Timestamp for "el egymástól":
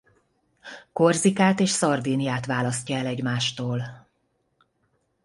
2.97-4.07